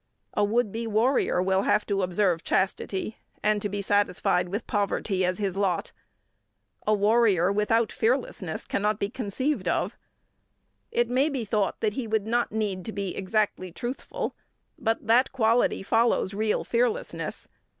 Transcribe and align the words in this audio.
A 0.33 0.43
would 0.43 0.71
be 0.71 0.87
warrior 0.87 1.43
will 1.43 1.61
have 1.61 1.85
to 1.85 2.01
observe 2.01 2.43
chastity, 2.43 3.17
and 3.43 3.61
to 3.61 3.69
be 3.69 3.83
satisfied 3.83 4.49
with 4.49 4.65
poverty 4.65 5.23
as 5.23 5.37
his 5.37 5.55
lot. 5.57 5.91
A 6.87 6.93
warrior 6.95 7.51
without 7.51 7.91
fearlessness 7.91 8.65
cannot 8.65 8.97
be 8.97 9.11
conceived 9.11 9.67
of. 9.67 9.95
It 10.89 11.07
may 11.07 11.29
be 11.29 11.45
thought 11.45 11.81
that 11.81 11.93
he 11.93 12.07
would 12.07 12.25
not 12.25 12.51
need 12.51 12.83
to 12.85 12.91
be 12.91 13.15
exactly 13.15 13.71
truthful, 13.71 14.35
but 14.79 15.05
that 15.05 15.31
quality 15.31 15.83
follows 15.83 16.33
real 16.33 16.63
fearlessness. 16.63 17.47